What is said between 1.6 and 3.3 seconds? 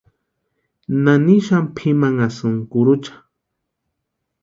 pʼimanhasïnki kurucha?